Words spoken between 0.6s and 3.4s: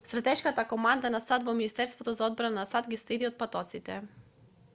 команда на сад во министерството за одбрана на сад ги следи